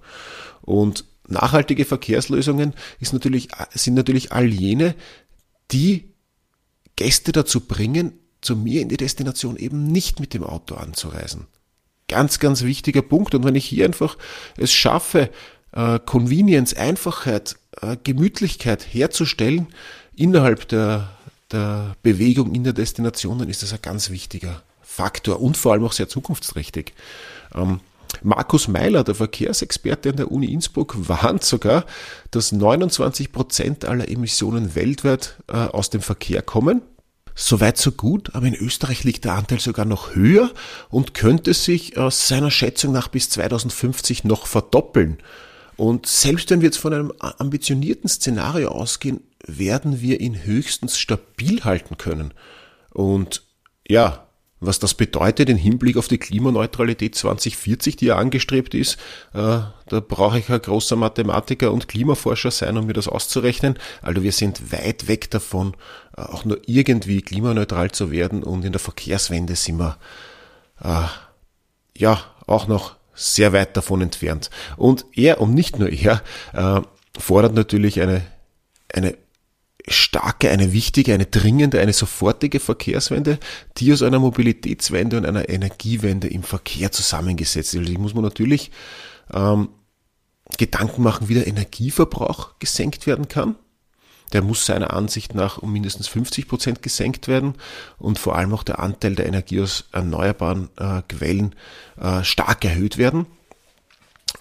Und 0.63 1.05
nachhaltige 1.29 1.85
Verkehrslösungen 1.85 2.75
natürlich, 3.13 3.49
sind 3.73 3.95
natürlich 3.95 4.33
all 4.33 4.47
jene, 4.47 4.95
die 5.71 6.13
Gäste 6.97 7.33
dazu 7.33 7.61
bringen, 7.61 8.13
zu 8.41 8.57
mir 8.57 8.83
in 8.83 8.89
die 8.89 8.97
Destination 8.97 9.57
eben 9.57 9.87
nicht 9.91 10.21
mit 10.21 10.35
dem 10.35 10.45
Auto 10.45 10.75
anzureisen. 10.75 11.47
Ganz, 12.15 12.39
ganz 12.39 12.63
wichtiger 12.63 13.03
Punkt. 13.03 13.35
Und 13.35 13.43
wenn 13.43 13.57
ich 13.57 13.65
hier 13.65 13.87
einfach 13.87 14.17
es 14.57 14.73
schaffe, 14.73 15.31
äh, 15.73 15.99
Convenience, 15.99 16.73
Einfachheit, 16.73 17.57
äh, 17.83 17.97
Gemütlichkeit 18.05 18.87
herzustellen 18.89 19.67
innerhalb 20.15 20.69
der, 20.69 21.11
der 21.51 21.97
Bewegung 22.05 22.55
in 22.55 22.63
der 22.63 22.73
Destination, 22.73 23.41
dann 23.41 23.49
ist 23.49 23.65
das 23.65 23.73
ein 23.73 23.81
ganz 23.83 24.11
wichtiger 24.11 24.63
Faktor 24.81 25.41
und 25.41 25.57
vor 25.57 25.73
allem 25.73 25.85
auch 25.85 25.93
sehr 25.93 26.09
zukunftsträchtig. 26.09 26.93
Ähm, 27.53 27.81
Markus 28.23 28.69
Meiler, 28.69 29.03
der 29.03 29.17
Verkehrsexperte 29.17 30.11
an 30.11 30.17
der 30.17 30.31
Uni 30.31 30.53
Innsbruck, 30.53 30.95
warnt 31.09 31.43
sogar, 31.43 31.85
dass 32.31 32.53
29 32.53 33.33
Prozent 33.33 33.85
aller 33.87 34.09
Emissionen 34.09 34.77
weltweit 34.77 35.43
äh, 35.49 35.57
aus 35.57 35.91
dem 35.91 36.01
Verkehr 36.01 36.43
kommen. 36.43 36.83
Soweit 37.35 37.77
so 37.79 37.91
gut, 37.93 38.35
aber 38.35 38.47
in 38.47 38.55
Österreich 38.55 39.03
liegt 39.03 39.25
der 39.25 39.35
Anteil 39.35 39.59
sogar 39.59 39.85
noch 39.85 40.15
höher 40.15 40.53
und 40.89 41.15
könnte 41.15 41.53
sich 41.53 41.99
aus 41.99 42.29
seiner 42.29 42.51
Schätzung 42.51 42.93
nach 42.93 43.09
bis 43.09 43.29
2050 43.31 44.25
noch 44.25 44.47
verdoppeln. 44.47 45.19
Und 45.77 46.07
selbst 46.07 46.51
wenn 46.51 46.61
wir 46.61 46.67
jetzt 46.67 46.79
von 46.79 46.95
einem 46.95 47.13
ambitionierten 47.19 48.09
Szenario 48.09 48.69
ausgehen, 48.69 49.21
werden 49.45 50.01
wir 50.01 50.21
ihn 50.21 50.45
höchstens 50.45 50.99
stabil 50.99 51.65
halten 51.65 51.99
können. 51.99 52.33
Und 52.91 53.43
ja, 53.87 54.29
Was 54.67 54.79
das 54.79 54.95
bedeutet 54.95 55.49
im 55.49 55.57
Hinblick 55.57 55.97
auf 55.97 56.09
die 56.09 56.19
Klimaneutralität 56.19 57.15
2040, 57.15 57.97
die 57.97 58.07
ja 58.07 58.17
angestrebt 58.17 58.75
ist, 58.75 58.95
äh, 59.35 59.61
da 59.89 60.01
brauche 60.01 60.39
ich 60.39 60.49
ein 60.49 60.61
großer 60.61 60.97
Mathematiker 60.97 61.73
und 61.73 61.89
Klimaforscher 61.89 62.51
sein, 62.51 62.77
um 62.77 62.87
mir 62.87 62.93
das 62.93 63.09
auszurechnen. 63.09 63.79
Also 64.03 64.23
wir 64.23 64.33
sind 64.33 64.73
weit 64.73 65.09
weg 65.09 65.31
davon, 65.31 65.75
äh, 66.17 66.23
auch 66.23 66.45
nur 66.45 66.61
irgendwie 66.67 67.23
klimaneutral 67.23 67.91
zu 67.91 68.11
werden 68.11 68.43
und 68.43 68.65
in 68.65 68.73
der 68.73 68.81
Verkehrswende 68.81 69.57
sind 69.57 69.79
wir 69.79 69.99
äh, 70.83 71.07
ja 71.97 72.21
auch 72.47 72.67
noch 72.67 72.97
sehr 73.15 73.53
weit 73.53 73.77
davon 73.77 74.03
entfernt. 74.03 74.51
Und 74.77 75.07
er 75.15 75.41
und 75.41 75.55
nicht 75.55 75.79
nur 75.79 75.91
er 75.91 76.23
äh, 76.53 76.81
fordert 77.19 77.55
natürlich 77.55 78.01
eine, 78.01 78.23
eine 78.93 79.17
starke, 79.87 80.51
eine 80.51 80.73
wichtige, 80.73 81.13
eine 81.13 81.27
dringende, 81.27 81.81
eine 81.81 81.93
sofortige 81.93 82.61
Verkehrswende, 82.61 83.39
die 83.77 83.93
aus 83.93 84.03
einer 84.03 84.19
Mobilitätswende 84.19 85.19
und 85.19 85.27
einer 85.27 85.49
Energiewende 85.49 86.29
im 86.29 86.43
Verkehr 86.43 86.91
zusammengesetzt 86.91 87.75
ist. 87.75 87.81
Also 87.81 87.93
die 87.93 87.99
muss 87.99 88.15
man 88.15 88.25
natürlich 88.25 88.71
ähm, 89.33 89.69
Gedanken 90.57 91.03
machen, 91.03 91.29
wie 91.29 91.35
der 91.35 91.47
Energieverbrauch 91.47 92.59
gesenkt 92.59 93.07
werden 93.07 93.29
kann. 93.29 93.57
Der 94.33 94.43
muss 94.43 94.67
seiner 94.67 94.93
Ansicht 94.93 95.35
nach 95.35 95.59
um 95.59 95.73
mindestens 95.73 96.09
50 96.09 96.49
Prozent 96.49 96.83
gesenkt 96.83 97.29
werden 97.29 97.55
und 97.99 98.19
vor 98.19 98.37
allem 98.37 98.53
auch 98.55 98.63
der 98.63 98.79
Anteil 98.79 99.15
der 99.15 99.27
Energie 99.27 99.61
aus 99.61 99.85
erneuerbaren 99.93 100.71
äh, 100.77 101.03
Quellen 101.09 101.55
äh, 102.01 102.25
stark 102.25 102.65
erhöht 102.65 102.97
werden. 102.99 103.27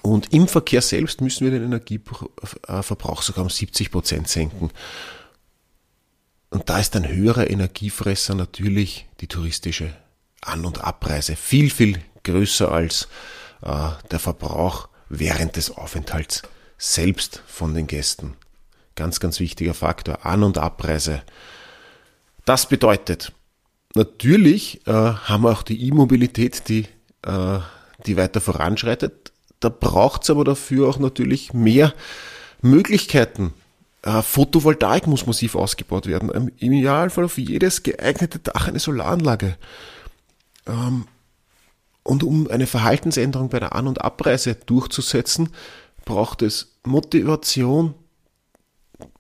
Und 0.02 0.34
im 0.34 0.48
Verkehr 0.48 0.82
selbst 0.82 1.22
müssen 1.22 1.46
wir 1.46 1.52
den 1.52 1.66
Energieverbrauch 1.66 3.22
sogar 3.22 3.44
um 3.44 3.50
70 3.50 3.92
Prozent 3.92 4.28
senken. 4.28 4.72
Und 6.54 6.70
da 6.70 6.78
ist 6.78 6.96
ein 6.96 7.08
höherer 7.08 7.50
Energiefresser 7.50 8.36
natürlich 8.36 9.08
die 9.22 9.28
touristische 9.28 9.92
An- 10.42 10.66
und 10.66 10.84
Abreise. 10.84 11.36
Viel, 11.36 11.72
viel 11.72 12.00
größer 12.24 12.72
als 12.72 13.08
äh, 13.64 13.90
der 14.12 14.20
Verbrauch 14.20 14.88
während 15.10 15.56
des 15.56 15.72
Aufenthalts 15.72 16.44
selbst 16.78 17.42
von 17.48 17.74
den 17.74 17.88
Gästen. 17.88 18.36
Ganz, 18.94 19.20
ganz 19.20 19.40
wichtiger 19.40 19.74
Faktor. 19.74 20.28
An- 20.28 20.44
und 20.44 20.60
Abreise. 20.60 21.24
Das 22.46 22.70
bedeutet, 22.70 23.32
natürlich 23.96 24.86
äh, 24.86 24.92
haben 24.92 25.46
wir 25.46 25.54
auch 25.54 25.64
die 25.64 25.88
E-Mobilität, 25.88 26.70
die, 26.70 26.86
äh, 27.24 27.60
die 28.06 28.16
weiter 28.16 28.42
voranschreitet. 28.42 29.32
Da 29.60 29.70
braucht 29.70 30.22
es 30.22 30.30
aber 30.30 30.44
dafür 30.44 30.88
auch 30.88 31.00
natürlich 31.00 31.52
mehr 31.52 31.96
Möglichkeiten, 32.62 33.56
Photovoltaik 34.06 35.08
muss 35.08 35.26
massiv 35.26 35.56
ausgebaut 35.56 36.08
werden. 36.08 36.30
Im 36.30 36.74
Idealfall 36.74 37.26
auf 37.26 37.38
jedes 37.38 37.84
geeignete 37.84 38.40
Dach 38.40 38.68
eine 38.68 38.80
Solaranlage. 38.80 39.58
Ähm, 40.68 41.06
und 42.04 42.24
um 42.24 42.50
eine 42.50 42.68
Verhaltensänderung 42.68 43.50
bei 43.50 43.60
der 43.60 43.76
An- 43.76 43.88
und 43.88 44.02
Abreise 44.02 44.56
durchzusetzen, 44.56 45.50
braucht 46.04 46.42
es 46.42 46.76
Motivation. 46.86 47.94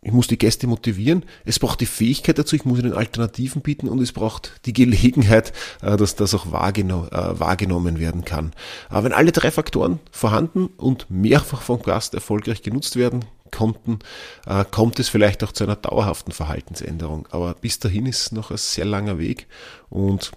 Ich 0.01 0.11
muss 0.11 0.27
die 0.27 0.37
Gäste 0.37 0.67
motivieren. 0.67 1.25
Es 1.45 1.59
braucht 1.59 1.79
die 1.79 1.85
Fähigkeit 1.85 2.37
dazu. 2.37 2.55
Ich 2.55 2.65
muss 2.65 2.79
ihnen 2.79 2.93
Alternativen 2.93 3.61
bieten 3.61 3.87
und 3.87 4.01
es 4.01 4.11
braucht 4.11 4.51
die 4.65 4.73
Gelegenheit, 4.73 5.53
äh, 5.81 5.95
dass 5.95 6.17
das 6.17 6.33
auch 6.33 6.47
äh, 6.47 6.51
wahrgenommen 6.51 7.99
werden 7.99 8.25
kann. 8.25 8.51
Aber 8.89 9.05
wenn 9.05 9.13
alle 9.13 9.31
drei 9.31 9.49
Faktoren 9.49 10.01
vorhanden 10.11 10.67
und 10.67 11.09
mehrfach 11.09 11.61
vom 11.61 11.81
Gast 11.81 12.13
erfolgreich 12.13 12.63
genutzt 12.63 12.97
werden, 12.97 13.23
konnten, 13.53 13.99
äh, 14.45 14.65
kommt 14.69 14.99
es 14.99 15.07
vielleicht 15.07 15.43
auch 15.43 15.51
zu 15.53 15.63
einer 15.63 15.77
dauerhaften 15.77 16.33
Verhaltensänderung. 16.33 17.27
Aber 17.31 17.53
bis 17.53 17.79
dahin 17.79 18.05
ist 18.05 18.33
noch 18.33 18.51
ein 18.51 18.57
sehr 18.57 18.85
langer 18.85 19.17
Weg 19.19 19.47
und 19.89 20.31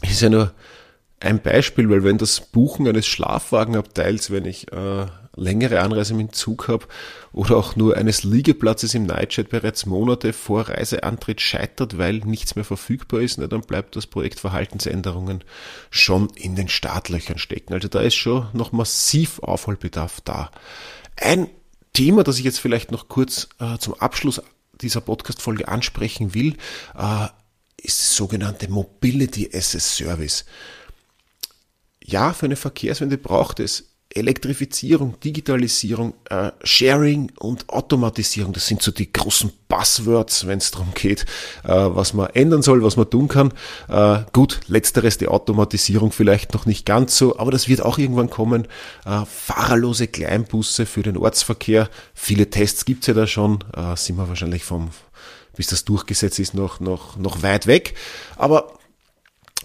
es 0.00 0.12
ist 0.12 0.22
ja 0.22 0.30
nur 0.30 0.54
ein 1.20 1.42
Beispiel, 1.42 1.90
weil 1.90 2.04
wenn 2.04 2.18
das 2.18 2.40
Buchen 2.40 2.86
eines 2.86 3.06
Schlafwagenabteils, 3.06 4.30
wenn 4.30 4.44
ich 4.44 4.72
äh, 4.72 5.06
längere 5.38 5.80
Anreise 5.80 6.14
dem 6.14 6.32
Zug 6.32 6.68
habe 6.68 6.86
oder 7.32 7.56
auch 7.56 7.76
nur 7.76 7.96
eines 7.96 8.24
Liegeplatzes 8.24 8.94
im 8.94 9.06
Nightjet 9.06 9.50
bereits 9.50 9.86
Monate 9.86 10.32
vor 10.32 10.68
Reiseantritt 10.68 11.40
scheitert, 11.40 11.98
weil 11.98 12.18
nichts 12.18 12.56
mehr 12.56 12.64
verfügbar 12.64 13.20
ist, 13.20 13.38
ne, 13.38 13.48
dann 13.48 13.62
bleibt 13.62 13.96
das 13.96 14.06
Projekt 14.06 14.40
Verhaltensänderungen 14.40 15.44
schon 15.90 16.28
in 16.34 16.56
den 16.56 16.68
Startlöchern 16.68 17.38
stecken. 17.38 17.74
Also 17.74 17.88
da 17.88 18.00
ist 18.00 18.16
schon 18.16 18.48
noch 18.52 18.72
massiv 18.72 19.40
Aufholbedarf 19.40 20.20
da. 20.24 20.50
Ein 21.16 21.48
Thema, 21.98 22.22
das 22.22 22.38
ich 22.38 22.44
jetzt 22.44 22.60
vielleicht 22.60 22.92
noch 22.92 23.08
kurz 23.08 23.48
äh, 23.58 23.76
zum 23.78 23.94
Abschluss 23.94 24.40
dieser 24.80 25.00
Podcast-Folge 25.00 25.66
ansprechen 25.66 26.32
will, 26.32 26.56
äh, 26.96 27.26
ist 27.76 27.98
das 27.98 28.14
sogenannte 28.14 28.70
Mobility 28.70 29.50
as 29.52 29.74
a 29.74 29.80
Service. 29.80 30.44
Ja, 32.04 32.32
für 32.34 32.46
eine 32.46 32.54
Verkehrswende 32.54 33.18
braucht 33.18 33.58
es 33.58 33.87
Elektrifizierung, 34.14 35.20
Digitalisierung, 35.20 36.14
äh, 36.30 36.50
Sharing 36.64 37.30
und 37.38 37.68
Automatisierung, 37.68 38.54
das 38.54 38.66
sind 38.66 38.80
so 38.80 38.90
die 38.90 39.12
großen 39.12 39.52
Buzzwords, 39.68 40.46
wenn 40.46 40.58
es 40.58 40.70
darum 40.70 40.92
geht, 40.94 41.26
äh, 41.64 41.68
was 41.68 42.14
man 42.14 42.30
ändern 42.30 42.62
soll, 42.62 42.82
was 42.82 42.96
man 42.96 43.10
tun 43.10 43.28
kann. 43.28 43.52
Äh, 43.88 44.20
gut, 44.32 44.60
letzteres, 44.66 45.18
die 45.18 45.28
Automatisierung 45.28 46.10
vielleicht 46.10 46.54
noch 46.54 46.64
nicht 46.64 46.86
ganz 46.86 47.18
so, 47.18 47.38
aber 47.38 47.50
das 47.50 47.68
wird 47.68 47.82
auch 47.82 47.98
irgendwann 47.98 48.30
kommen. 48.30 48.66
Äh, 49.04 49.26
fahrerlose 49.26 50.06
Kleinbusse 50.06 50.86
für 50.86 51.02
den 51.02 51.18
Ortsverkehr, 51.18 51.90
viele 52.14 52.48
Tests 52.48 52.86
gibt's 52.86 53.08
ja 53.08 53.14
da 53.14 53.26
schon, 53.26 53.62
äh, 53.76 53.94
sind 53.94 54.16
wir 54.16 54.28
wahrscheinlich 54.28 54.64
vom, 54.64 54.88
bis 55.54 55.66
das 55.66 55.84
durchgesetzt 55.84 56.38
ist, 56.38 56.54
noch, 56.54 56.80
noch, 56.80 57.18
noch 57.18 57.42
weit 57.42 57.66
weg. 57.66 57.94
Aber 58.36 58.72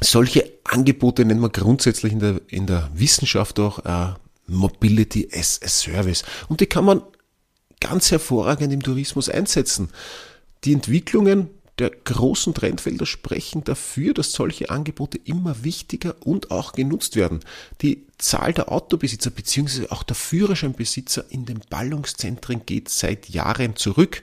solche 0.02 0.52
Angebote 0.66 1.24
nennen 1.24 1.40
wir 1.40 1.50
grundsätzlich 1.50 2.12
in 2.12 2.20
der, 2.20 2.42
in 2.50 2.68
der 2.68 2.90
Wissenschaft 2.94 3.58
auch 3.60 3.80
äh, 3.86 4.16
Mobility 4.48 5.30
as 5.34 5.60
a 5.64 5.68
Service. 5.68 6.24
Und 6.50 6.62
die 6.62 6.66
kann 6.66 6.86
man 6.86 7.02
ganz 7.80 8.12
hervorragend 8.12 8.74
im 8.74 8.84
Tourismus 8.84 9.30
einsetzen. 9.30 9.90
Die 10.64 10.74
Entwicklungen 10.74 11.50
der 11.80 11.90
großen 11.90 12.54
Trendfelder 12.54 13.06
sprechen 13.06 13.64
dafür, 13.64 14.14
dass 14.14 14.32
solche 14.32 14.70
Angebote 14.70 15.20
immer 15.24 15.64
wichtiger 15.64 16.16
und 16.20 16.52
auch 16.52 16.74
genutzt 16.74 17.16
werden. 17.16 17.40
Die 17.82 18.06
Zahl 18.20 18.54
der 18.54 18.72
Autobesitzer 18.72 19.32
bzw. 19.32 19.88
auch 19.90 20.04
der 20.04 20.16
Führerscheinbesitzer 20.16 21.26
in 21.30 21.46
den 21.46 21.62
Ballungszentren 21.70 22.66
geht 22.66 22.90
seit 22.90 23.30
Jahren 23.30 23.76
zurück. 23.76 24.22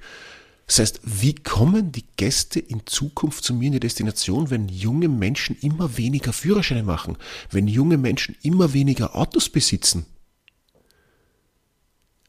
Das 0.70 0.78
heißt, 0.78 1.00
wie 1.02 1.34
kommen 1.34 1.90
die 1.90 2.04
Gäste 2.16 2.60
in 2.60 2.86
Zukunft 2.86 3.42
zu 3.42 3.54
mir 3.54 3.66
in 3.66 3.72
die 3.72 3.80
Destination, 3.80 4.50
wenn 4.50 4.68
junge 4.68 5.08
Menschen 5.08 5.56
immer 5.62 5.96
weniger 5.96 6.32
Führerscheine 6.32 6.84
machen, 6.84 7.18
wenn 7.50 7.66
junge 7.66 7.98
Menschen 7.98 8.36
immer 8.42 8.72
weniger 8.72 9.16
Autos 9.16 9.48
besitzen? 9.48 10.06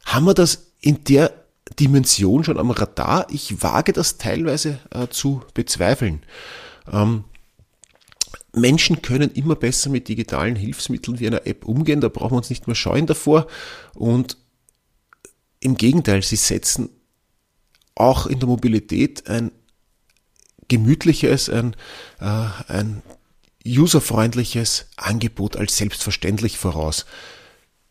Haben 0.05 0.25
wir 0.25 0.33
das 0.33 0.71
in 0.79 1.03
der 1.03 1.31
Dimension 1.79 2.43
schon 2.43 2.57
am 2.57 2.71
Radar? 2.71 3.27
Ich 3.29 3.61
wage 3.61 3.93
das 3.93 4.17
teilweise 4.17 4.79
äh, 4.89 5.07
zu 5.07 5.43
bezweifeln. 5.53 6.23
Ähm, 6.91 7.25
Menschen 8.53 9.03
können 9.03 9.29
immer 9.29 9.55
besser 9.55 9.91
mit 9.91 10.07
digitalen 10.07 10.55
Hilfsmitteln 10.55 11.19
wie 11.19 11.27
einer 11.27 11.45
App 11.45 11.63
umgehen, 11.63 12.01
da 12.01 12.09
brauchen 12.09 12.31
wir 12.31 12.37
uns 12.37 12.49
nicht 12.49 12.65
mehr 12.65 12.75
scheuen 12.75 13.05
davor. 13.05 13.45
Und 13.93 14.37
im 15.59 15.77
Gegenteil, 15.77 16.23
sie 16.23 16.37
setzen 16.37 16.89
auch 17.95 18.25
in 18.25 18.39
der 18.39 18.47
Mobilität 18.47 19.27
ein 19.27 19.51
gemütliches, 20.67 21.49
ein, 21.49 21.75
äh, 22.19 22.47
ein 22.67 23.01
userfreundliches 23.65 24.87
Angebot 24.95 25.55
als 25.55 25.77
selbstverständlich 25.77 26.57
voraus. 26.57 27.05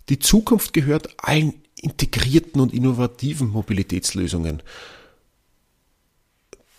Die 0.09 0.19
Zukunft 0.19 0.73
gehört 0.73 1.09
allen 1.19 1.55
integrierten 1.77 2.61
und 2.61 2.75
innovativen 2.75 3.49
Mobilitätslösungen. 3.49 4.63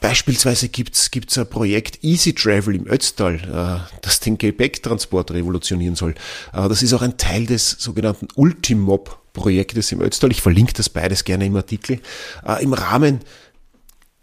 Beispielsweise 0.01 0.67
gibt's 0.69 1.11
gibt's 1.11 1.37
ein 1.37 1.47
Projekt 1.47 2.03
Easy 2.03 2.33
Travel 2.33 2.75
im 2.75 2.87
Ötztal, 2.87 3.35
äh, 3.35 3.99
das 4.01 4.19
den 4.19 4.39
Gepäcktransport 4.39 5.31
revolutionieren 5.31 5.95
soll. 5.95 6.15
Äh, 6.53 6.67
das 6.67 6.81
ist 6.81 6.93
auch 6.93 7.03
ein 7.03 7.17
Teil 7.17 7.45
des 7.45 7.69
sogenannten 7.69 8.27
Ultimob 8.35 9.20
Projektes 9.33 9.91
im 9.91 10.01
Ötztal. 10.01 10.31
Ich 10.31 10.41
verlinke 10.41 10.73
das 10.73 10.89
beides 10.89 11.23
gerne 11.23 11.45
im 11.45 11.55
Artikel. 11.55 11.99
Äh, 12.45 12.63
Im 12.63 12.73
Rahmen 12.73 13.21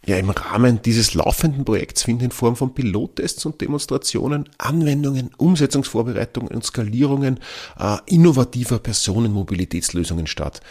ja, 0.09 0.17
im 0.17 0.31
Rahmen 0.31 0.81
dieses 0.81 1.13
laufenden 1.13 1.67
Projekts 1.67 2.05
finden 2.05 2.25
in 2.25 2.31
Form 2.31 2.57
von 2.57 2.73
Pilottests 2.73 3.45
und 3.45 3.61
Demonstrationen, 3.61 4.49
Anwendungen, 4.57 5.31
Umsetzungsvorbereitungen 5.37 6.51
und 6.55 6.65
Skalierungen 6.65 7.41
äh, 7.79 7.99
innovativer 8.07 8.79
Personenmobilitätslösungen 8.79 10.27
statt. 10.27 10.63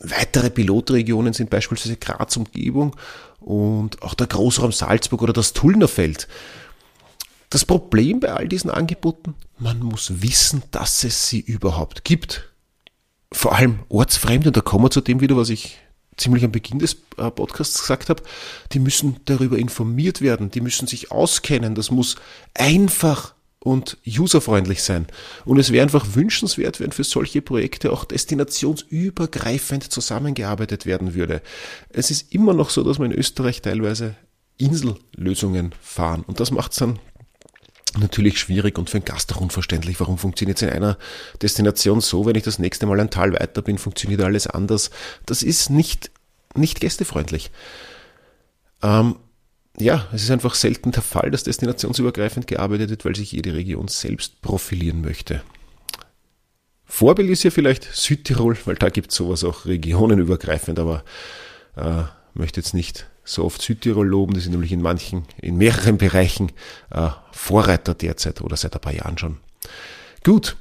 Weitere 0.00 0.50
Pilotregionen 0.50 1.32
sind 1.32 1.48
beispielsweise 1.48 1.96
Graz 1.96 2.36
Umgebung 2.36 2.96
und 3.38 4.02
auch 4.02 4.14
der 4.14 4.26
Großraum 4.26 4.72
Salzburg 4.72 5.22
oder 5.22 5.32
das 5.32 5.52
Tullnerfeld. 5.52 6.26
Das 7.50 7.64
Problem 7.64 8.18
bei 8.18 8.32
all 8.32 8.48
diesen 8.48 8.70
Angeboten, 8.70 9.34
man 9.58 9.78
muss 9.78 10.22
wissen, 10.22 10.62
dass 10.72 11.04
es 11.04 11.28
sie 11.28 11.40
überhaupt 11.40 12.02
gibt. 12.02 12.51
Vor 13.32 13.54
allem 13.54 13.80
ortsfremd, 13.88 14.46
und 14.46 14.56
da 14.56 14.60
kommen 14.60 14.84
wir 14.84 14.90
zu 14.90 15.00
dem 15.00 15.20
wieder, 15.20 15.36
was 15.36 15.48
ich 15.48 15.78
ziemlich 16.16 16.44
am 16.44 16.52
Beginn 16.52 16.78
des 16.78 16.98
äh, 17.16 17.30
Podcasts 17.30 17.80
gesagt 17.80 18.10
habe, 18.10 18.22
die 18.72 18.78
müssen 18.78 19.16
darüber 19.24 19.58
informiert 19.58 20.20
werden, 20.20 20.50
die 20.50 20.60
müssen 20.60 20.86
sich 20.86 21.10
auskennen, 21.10 21.74
das 21.74 21.90
muss 21.90 22.16
einfach 22.54 23.34
und 23.58 23.96
userfreundlich 24.06 24.82
sein. 24.82 25.06
Und 25.44 25.58
es 25.58 25.70
wäre 25.70 25.84
einfach 25.84 26.14
wünschenswert, 26.14 26.80
wenn 26.80 26.92
für 26.92 27.04
solche 27.04 27.42
Projekte 27.42 27.92
auch 27.92 28.04
destinationsübergreifend 28.04 29.84
zusammengearbeitet 29.84 30.84
werden 30.84 31.14
würde. 31.14 31.42
Es 31.88 32.10
ist 32.10 32.32
immer 32.34 32.54
noch 32.54 32.70
so, 32.70 32.82
dass 32.82 32.98
wir 32.98 33.06
in 33.06 33.12
Österreich 33.12 33.62
teilweise 33.62 34.16
Insellösungen 34.58 35.74
fahren. 35.80 36.24
Und 36.26 36.40
das 36.40 36.50
macht 36.50 36.72
es 36.72 36.78
dann 36.78 36.98
natürlich 37.98 38.38
schwierig 38.38 38.78
und 38.78 38.90
für 38.90 38.98
einen 38.98 39.04
Gast 39.04 39.32
auch 39.34 39.40
unverständlich. 39.40 40.00
Warum 40.00 40.18
funktioniert 40.18 40.58
es 40.58 40.62
in 40.62 40.70
einer 40.70 40.98
Destination 41.40 42.00
so, 42.00 42.26
wenn 42.26 42.36
ich 42.36 42.42
das 42.42 42.58
nächste 42.58 42.86
Mal 42.86 43.00
ein 43.00 43.10
Tal 43.10 43.32
weiter 43.32 43.62
bin, 43.62 43.78
funktioniert 43.78 44.22
alles 44.22 44.46
anders. 44.46 44.90
Das 45.26 45.42
ist 45.42 45.70
nicht, 45.70 46.10
nicht 46.54 46.80
gästefreundlich. 46.80 47.50
Ähm, 48.82 49.16
ja, 49.78 50.06
es 50.12 50.22
ist 50.22 50.30
einfach 50.30 50.54
selten 50.54 50.92
der 50.92 51.02
Fall, 51.02 51.30
dass 51.30 51.44
destinationsübergreifend 51.44 52.46
gearbeitet 52.46 52.90
wird, 52.90 53.04
weil 53.04 53.16
sich 53.16 53.32
jede 53.32 53.54
Region 53.54 53.88
selbst 53.88 54.40
profilieren 54.42 55.00
möchte. 55.00 55.42
Vorbild 56.84 57.30
ist 57.30 57.42
ja 57.42 57.50
vielleicht 57.50 57.84
Südtirol, 57.84 58.56
weil 58.66 58.74
da 58.74 58.90
gibt 58.90 59.12
es 59.12 59.16
sowas 59.16 59.44
auch 59.44 59.64
regionenübergreifend, 59.64 60.78
aber 60.78 61.04
äh, 61.76 62.02
möchte 62.34 62.60
jetzt 62.60 62.74
nicht 62.74 63.08
so 63.24 63.44
oft 63.44 63.62
Südtirol 63.62 64.06
loben, 64.06 64.34
die 64.34 64.40
sind 64.40 64.52
nämlich 64.52 64.72
in 64.72 64.82
manchen, 64.82 65.24
in 65.40 65.56
mehreren 65.56 65.98
Bereichen 65.98 66.52
äh, 66.90 67.08
Vorreiter 67.30 67.94
derzeit 67.94 68.40
oder 68.40 68.56
seit 68.56 68.74
ein 68.74 68.80
paar 68.80 68.94
Jahren 68.94 69.18
schon. 69.18 69.38
Gut, 70.24 70.56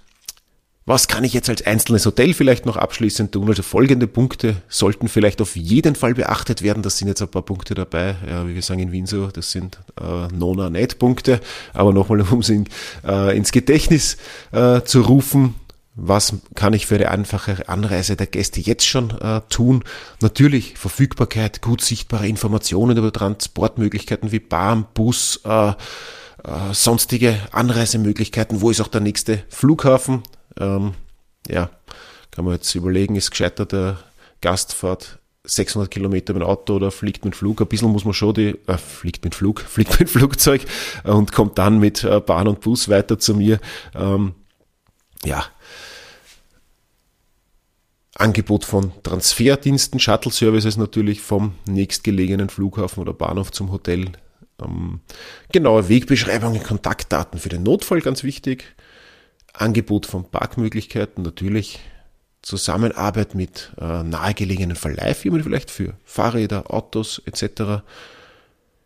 was 0.85 1.07
kann 1.07 1.23
ich 1.23 1.33
jetzt 1.33 1.47
als 1.47 1.65
einzelnes 1.65 2.05
Hotel 2.07 2.33
vielleicht 2.33 2.65
noch 2.65 2.75
abschließend 2.75 3.31
tun? 3.31 3.47
Also 3.47 3.61
folgende 3.61 4.07
Punkte 4.07 4.55
sollten 4.67 5.07
vielleicht 5.07 5.39
auf 5.39 5.55
jeden 5.55 5.95
Fall 5.95 6.15
beachtet 6.15 6.63
werden. 6.63 6.81
Das 6.81 6.97
sind 6.97 7.07
jetzt 7.07 7.21
ein 7.21 7.27
paar 7.27 7.43
Punkte 7.43 7.75
dabei, 7.75 8.15
ja, 8.27 8.47
wie 8.47 8.55
wir 8.55 8.61
sagen 8.63 8.79
in 8.81 8.91
Wien 8.91 9.05
so, 9.05 9.27
das 9.27 9.51
sind 9.51 9.79
äh, 10.01 10.27
Nona-Net-Punkte. 10.33 11.39
Aber 11.73 11.93
nochmal, 11.93 12.21
um 12.21 12.39
es 12.39 12.49
in, 12.49 12.67
äh, 13.07 13.37
ins 13.37 13.51
Gedächtnis 13.51 14.17
äh, 14.51 14.81
zu 14.81 15.01
rufen, 15.01 15.53
was 15.95 16.35
kann 16.55 16.73
ich 16.73 16.87
für 16.87 16.95
eine 16.95 17.11
einfache 17.11 17.67
Anreise 17.67 18.15
der 18.15 18.27
Gäste 18.27 18.61
jetzt 18.61 18.87
schon 18.87 19.11
äh, 19.19 19.41
tun? 19.49 19.83
Natürlich 20.21 20.77
Verfügbarkeit, 20.77 21.61
gut 21.61 21.81
sichtbare 21.81 22.27
Informationen 22.27 22.97
über 22.97 23.11
Transportmöglichkeiten 23.11 24.31
wie 24.31 24.39
Bahn, 24.39 24.85
Bus, 24.93 25.41
äh, 25.43 25.69
äh, 25.69 25.73
sonstige 26.73 27.37
Anreisemöglichkeiten. 27.51 28.61
Wo 28.61 28.69
ist 28.69 28.79
auch 28.79 28.87
der 28.87 29.01
nächste 29.01 29.43
Flughafen? 29.49 30.23
Ähm, 30.57 30.93
ja, 31.47 31.69
kann 32.31 32.45
man 32.45 32.53
jetzt 32.53 32.73
überlegen, 32.73 33.15
ist 33.15 33.31
gescheiter 33.31 33.65
der 33.65 33.97
Gastfahrt 34.39 35.19
600 35.43 35.89
Kilometer 35.91 36.33
mit 36.33 36.43
Auto 36.43 36.75
oder 36.75 36.91
fliegt 36.91 37.25
mit 37.25 37.35
Flug. 37.35 37.61
Ein 37.61 37.67
bisschen 37.67 37.91
muss 37.91 38.05
man 38.05 38.13
schon 38.13 38.33
die, 38.33 38.55
äh, 38.67 38.77
fliegt 38.77 39.23
mit 39.25 39.35
Flug, 39.35 39.59
fliegt 39.67 39.99
mit 39.99 40.09
Flugzeug 40.09 40.61
und 41.03 41.33
kommt 41.33 41.57
dann 41.57 41.79
mit 41.79 42.03
äh, 42.03 42.21
Bahn 42.21 42.47
und 42.47 42.61
Bus 42.61 42.87
weiter 42.87 43.19
zu 43.19 43.35
mir. 43.35 43.59
Ähm, 43.93 44.35
ja. 45.25 45.45
Angebot 48.15 48.65
von 48.65 48.91
Transferdiensten, 49.03 49.99
Shuttle-Services 49.99 50.77
natürlich 50.77 51.21
vom 51.21 51.55
nächstgelegenen 51.65 52.49
Flughafen 52.49 53.01
oder 53.01 53.13
Bahnhof 53.13 53.51
zum 53.51 53.71
Hotel. 53.71 54.11
Ähm, 54.61 54.99
genaue 55.51 55.89
Wegbeschreibungen, 55.89 56.61
Kontaktdaten 56.61 57.39
für 57.39 57.49
den 57.49 57.63
Notfall, 57.63 58.01
ganz 58.01 58.23
wichtig. 58.23 58.75
Angebot 59.53 60.05
von 60.05 60.29
Parkmöglichkeiten 60.29 61.23
natürlich, 61.23 61.79
Zusammenarbeit 62.41 63.35
mit 63.35 63.71
äh, 63.79 64.03
nahegelegenen 64.03 64.75
Verleihfirmen 64.75 65.43
vielleicht 65.43 65.69
für 65.69 65.93
Fahrräder, 66.03 66.73
Autos 66.73 67.21
etc. 67.25 67.83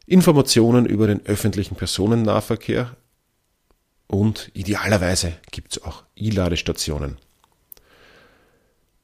Informationen 0.06 0.86
über 0.86 1.08
den 1.08 1.26
öffentlichen 1.26 1.76
Personennahverkehr 1.76 2.96
und 4.08 4.52
idealerweise 4.54 5.34
gibt 5.52 5.78
es 5.78 5.84
auch 5.84 6.04
E-Ladestationen. 6.16 7.18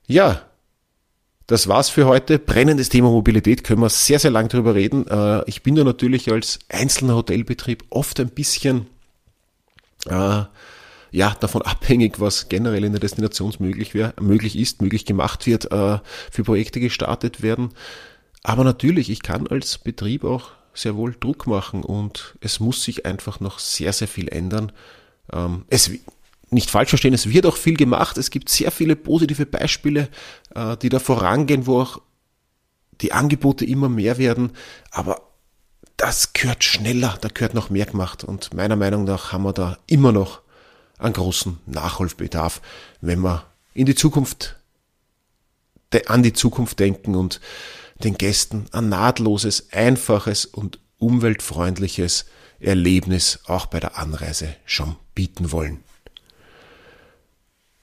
Ja, 0.08 0.42
das 1.48 1.68
war's 1.68 1.90
für 1.90 2.06
heute. 2.06 2.40
Brennendes 2.40 2.90
Thema 2.90 3.10
Mobilität 3.10 3.64
können 3.64 3.82
wir 3.82 3.90
sehr, 3.90 4.20
sehr 4.20 4.32
lang 4.32 4.48
drüber 4.48 4.76
reden. 4.76 5.08
Äh, 5.08 5.44
ich 5.48 5.64
bin 5.64 5.76
da 5.76 5.84
natürlich 5.84 6.32
als 6.32 6.60
einzelner 6.70 7.16
Hotelbetrieb 7.16 7.84
oft 7.90 8.20
ein 8.20 8.30
bisschen 8.30 8.88
äh, 10.08 10.44
ja, 11.12 11.36
davon 11.40 11.62
abhängig, 11.64 12.20
was 12.20 12.50
generell 12.50 12.84
in 12.84 12.94
der 12.94 13.02
Destination 13.02 13.54
möglich, 13.60 13.94
wär, 13.94 14.14
möglich 14.20 14.58
ist, 14.58 14.82
möglich 14.82 15.06
gemacht 15.06 15.46
wird, 15.46 15.72
äh, 15.72 16.00
für 16.32 16.44
Projekte 16.44 16.80
gestartet 16.80 17.42
werden. 17.42 17.70
Aber 18.44 18.64
natürlich, 18.64 19.10
ich 19.10 19.22
kann 19.22 19.48
als 19.48 19.78
Betrieb 19.78 20.24
auch 20.24 20.52
sehr 20.74 20.96
wohl 20.96 21.16
Druck 21.20 21.48
machen 21.48 21.84
und 21.84 22.36
es 22.40 22.60
muss 22.60 22.84
sich 22.84 23.06
einfach 23.06 23.40
noch 23.40 23.60
sehr, 23.60 23.94
sehr 23.94 24.08
viel 24.08 24.30
ändern. 24.30 24.72
Ähm, 25.32 25.66
es 25.70 25.92
nicht 26.50 26.70
falsch 26.70 26.90
verstehen, 26.90 27.14
es 27.14 27.30
wird 27.30 27.46
auch 27.46 27.56
viel 27.56 27.78
gemacht. 27.78 28.18
Es 28.18 28.30
gibt 28.30 28.50
sehr 28.50 28.72
viele 28.72 28.96
positive 28.96 29.46
Beispiele, 29.46 30.10
äh, 30.54 30.76
die 30.78 30.90
da 30.90 31.00
vorangehen, 31.00 31.66
wo 31.66 31.82
auch 31.82 32.02
die 33.00 33.14
Angebote 33.14 33.66
immer 33.66 33.90
mehr 33.90 34.18
werden. 34.18 34.52
Aber 34.92 35.22
das 35.98 36.34
gehört 36.34 36.64
schneller, 36.64 37.18
da 37.22 37.30
gehört 37.30 37.54
noch 37.54 37.70
mehr 37.70 37.86
gemacht. 37.86 38.24
Und 38.24 38.54
meiner 38.54 38.76
Meinung 38.76 39.06
nach 39.06 39.32
haben 39.32 39.44
wir 39.44 39.54
da 39.54 39.78
immer 39.88 40.12
noch 40.12 40.42
einen 40.98 41.14
großen 41.14 41.58
Nachholbedarf, 41.66 42.62
wenn 43.00 43.22
wir 43.22 43.46
in 43.74 43.86
die 43.86 43.96
Zukunft, 43.96 44.58
an 46.08 46.24
die 46.24 46.34
Zukunft 46.34 46.80
denken 46.80 47.16
und 47.16 47.42
den 48.04 48.18
Gästen 48.18 48.66
ein 48.72 48.90
nahtloses, 48.90 49.72
einfaches 49.72 50.46
und 50.46 50.80
umweltfreundliches 51.02 52.26
Erlebnis 52.60 53.40
auch 53.48 53.66
bei 53.66 53.80
der 53.80 53.98
Anreise 53.98 54.56
schon 54.66 54.96
bieten 55.16 55.52
wollen. 55.52 55.84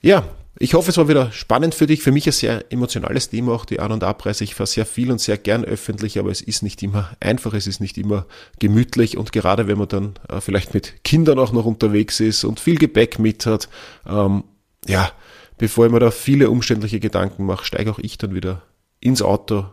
Ja, 0.00 0.24
ich 0.60 0.74
hoffe, 0.74 0.90
es 0.90 0.96
war 0.96 1.08
wieder 1.08 1.30
spannend 1.30 1.74
für 1.74 1.86
dich. 1.86 2.02
Für 2.02 2.12
mich 2.12 2.26
ein 2.26 2.32
sehr 2.32 2.72
emotionales 2.72 3.30
Thema, 3.30 3.52
auch 3.52 3.64
die 3.64 3.80
An- 3.80 3.92
und 3.92 4.02
Abreise. 4.02 4.44
Ich 4.44 4.54
fahre 4.54 4.66
sehr 4.66 4.86
viel 4.86 5.10
und 5.10 5.20
sehr 5.20 5.36
gern 5.36 5.64
öffentlich, 5.64 6.18
aber 6.18 6.30
es 6.30 6.40
ist 6.40 6.62
nicht 6.62 6.82
immer 6.82 7.16
einfach, 7.20 7.54
es 7.54 7.66
ist 7.66 7.80
nicht 7.80 7.98
immer 7.98 8.26
gemütlich 8.58 9.16
und 9.16 9.32
gerade 9.32 9.68
wenn 9.68 9.78
man 9.78 9.88
dann 9.88 10.14
äh, 10.28 10.40
vielleicht 10.40 10.74
mit 10.74 11.04
Kindern 11.04 11.38
auch 11.38 11.52
noch 11.52 11.64
unterwegs 11.64 12.18
ist 12.20 12.44
und 12.44 12.58
viel 12.58 12.78
Gepäck 12.78 13.18
mit 13.18 13.46
hat, 13.46 13.68
ähm, 14.06 14.44
ja, 14.86 15.12
bevor 15.58 15.86
ich 15.86 15.92
mir 15.92 16.00
da 16.00 16.10
viele 16.10 16.50
umständliche 16.50 16.98
Gedanken 16.98 17.44
mache, 17.44 17.64
steige 17.64 17.90
auch 17.90 17.98
ich 17.98 18.18
dann 18.18 18.34
wieder 18.34 18.62
ins 19.00 19.22
Auto, 19.22 19.66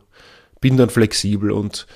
bin 0.61 0.77
dann 0.77 0.89
flexibel 0.89 1.51
und 1.51 1.87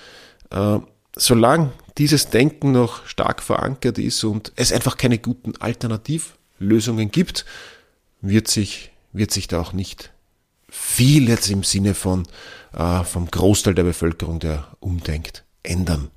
äh, 0.52 0.80
solange 1.16 1.72
dieses 1.98 2.30
Denken 2.30 2.72
noch 2.72 3.06
stark 3.06 3.42
verankert 3.42 3.98
ist 3.98 4.24
und 4.24 4.54
es 4.56 4.72
einfach 4.72 4.98
keine 4.98 5.20
guten 5.20 5.56
Alternativlösungen 5.58 7.12
gibt, 7.12 7.46
wird 8.22 8.48
sich, 8.48 8.92
wird 9.12 9.32
sich 9.32 9.48
da 9.48 9.60
auch 9.60 9.74
nicht 9.74 10.12
viel 10.70 11.30
jetzt 11.30 11.50
im 11.50 11.64
Sinne 11.64 11.94
von 11.94 12.28
äh, 12.74 13.04
vom 13.04 13.30
Großteil 13.30 13.74
der 13.74 13.84
Bevölkerung, 13.84 14.40
der 14.40 14.68
umdenkt, 14.80 15.44
ändern. 15.64 16.12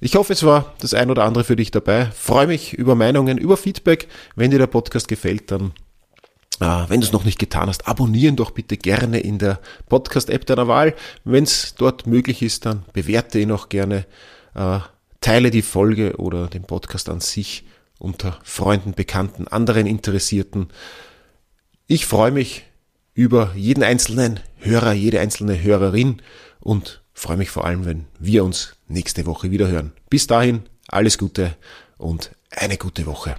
Ich 0.00 0.16
hoffe, 0.16 0.32
es 0.32 0.42
war 0.42 0.74
das 0.80 0.92
ein 0.92 1.10
oder 1.10 1.24
andere 1.24 1.44
für 1.44 1.56
dich 1.56 1.70
dabei. 1.70 2.06
Freue 2.06 2.46
mich 2.46 2.74
über 2.74 2.94
Meinungen, 2.94 3.38
über 3.38 3.56
Feedback. 3.56 4.08
Wenn 4.36 4.50
dir 4.50 4.58
der 4.58 4.66
Podcast 4.66 5.08
gefällt, 5.08 5.50
dann, 5.50 5.72
wenn 6.60 7.00
du 7.00 7.06
es 7.06 7.12
noch 7.12 7.24
nicht 7.24 7.38
getan 7.38 7.68
hast, 7.68 7.88
abonnieren 7.88 8.36
doch 8.36 8.50
bitte 8.50 8.76
gerne 8.76 9.20
in 9.20 9.38
der 9.38 9.60
Podcast-App 9.88 10.46
deiner 10.46 10.68
Wahl. 10.68 10.94
Wenn 11.24 11.44
es 11.44 11.74
dort 11.76 12.06
möglich 12.06 12.42
ist, 12.42 12.66
dann 12.66 12.84
bewerte 12.92 13.38
ihn 13.38 13.52
auch 13.52 13.68
gerne, 13.68 14.06
äh, 14.54 14.78
teile 15.20 15.50
die 15.50 15.62
Folge 15.62 16.16
oder 16.16 16.48
den 16.48 16.64
Podcast 16.64 17.08
an 17.08 17.20
sich 17.20 17.64
unter 17.98 18.38
Freunden, 18.42 18.92
Bekannten, 18.92 19.48
anderen 19.48 19.86
Interessierten. 19.86 20.68
Ich 21.86 22.06
freue 22.06 22.30
mich 22.30 22.64
über 23.14 23.52
jeden 23.54 23.82
einzelnen 23.82 24.40
Hörer, 24.58 24.92
jede 24.92 25.20
einzelne 25.20 25.62
Hörerin 25.62 26.20
und 26.60 27.02
freue 27.12 27.36
mich 27.36 27.50
vor 27.50 27.64
allem, 27.64 27.84
wenn 27.86 28.06
wir 28.18 28.44
uns 28.44 28.74
nächste 28.88 29.26
Woche 29.26 29.50
wieder 29.50 29.68
hören. 29.68 29.92
Bis 30.10 30.26
dahin, 30.26 30.62
alles 30.88 31.18
Gute 31.18 31.56
und 31.96 32.32
eine 32.50 32.76
gute 32.76 33.06
Woche. 33.06 33.36